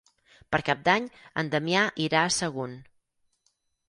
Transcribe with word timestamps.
Per 0.53 0.59
Cap 0.69 0.79
d'Any 0.87 1.09
en 1.41 1.51
Damià 1.55 1.83
irà 2.05 2.23
a 2.23 2.31
Sagunt. 2.37 2.73